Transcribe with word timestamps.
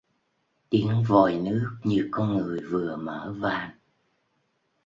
Tiếng 0.69 1.03
vòi 1.07 1.35
nước 1.39 1.69
như 1.83 2.07
có 2.11 2.25
người 2.25 2.59
vừa 2.59 2.95
mở 2.95 3.33
van 3.37 3.71